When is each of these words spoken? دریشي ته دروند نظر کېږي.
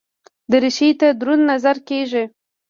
دریشي 0.51 0.89
ته 0.99 1.07
دروند 1.19 1.43
نظر 1.51 1.77
کېږي. 1.89 2.23